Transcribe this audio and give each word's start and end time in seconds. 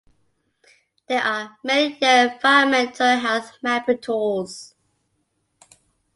There 1.07 1.21
are 1.21 1.59
many 1.63 1.95
environmental 2.01 3.17
health 3.19 3.51
mapping 3.61 4.01
tools. 4.01 4.73